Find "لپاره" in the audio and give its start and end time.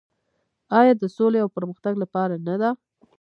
2.03-2.35